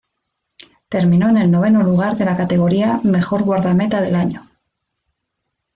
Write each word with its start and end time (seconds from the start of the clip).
Terminó 0.89 1.29
en 1.29 1.37
el 1.37 1.51
noveno 1.51 1.83
lugar 1.83 2.17
de 2.17 2.25
la 2.25 2.35
categoría 2.35 2.99
"mejor 3.03 3.43
guardameta 3.43 4.01
del 4.01 4.15
año". 4.15 4.49